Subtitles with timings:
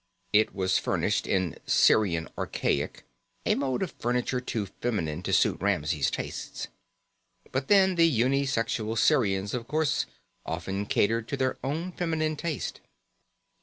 [0.33, 3.03] It was furnished in Sirian archaic,
[3.45, 6.69] a mode of furniture too feminine to suit Ramsey's tastes.
[7.51, 10.07] But then, the uni sexual Sirians, of course,
[10.43, 12.81] often catered to their own feminine taste.